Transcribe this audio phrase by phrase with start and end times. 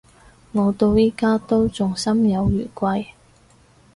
[0.53, 3.09] 我到而家都仲心有餘悸